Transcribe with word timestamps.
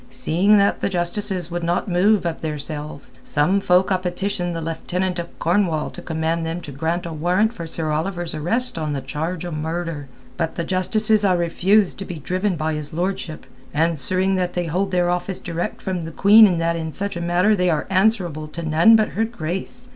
Seeing 0.09 0.57
that 0.57 0.81
the 0.81 0.89
Justices 0.89 1.51
would 1.51 1.63
not 1.63 1.87
move 1.87 2.25
of 2.25 2.41
theirselves, 2.41 3.11
some 3.23 3.59
folk 3.59 3.91
ha' 3.91 4.01
petitioned 4.01 4.55
the 4.55 4.59
Lieutenant 4.59 5.19
of 5.19 5.37
Cornwall 5.37 5.91
to 5.91 6.01
command 6.01 6.43
them 6.43 6.59
to 6.61 6.71
grant 6.71 7.05
a 7.05 7.13
warrant 7.13 7.53
for 7.53 7.67
Sir 7.67 7.91
Oliver's 7.91 8.33
arrest 8.33 8.79
on 8.79 8.95
a 8.95 9.01
charge 9.01 9.45
o' 9.45 9.51
murder. 9.51 10.07
But 10.37 10.55
the 10.55 10.63
Justices 10.63 11.21
ha' 11.21 11.37
refused 11.37 11.99
to 11.99 12.05
be 12.05 12.15
driven 12.15 12.55
by 12.55 12.73
his 12.73 12.93
lordship, 12.93 13.45
answering 13.75 14.37
that 14.37 14.53
they 14.53 14.65
hold 14.65 14.89
their 14.89 15.11
office 15.11 15.37
direct 15.37 15.83
from 15.83 16.01
the 16.01 16.11
Queen 16.11 16.47
and 16.47 16.59
that 16.59 16.75
in 16.75 16.93
such 16.93 17.15
a 17.15 17.21
matter 17.21 17.55
they 17.55 17.69
are 17.69 17.85
answerable 17.91 18.47
to 18.47 18.63
none 18.63 18.95
but 18.95 19.09
her 19.09 19.23
grace. 19.25 19.87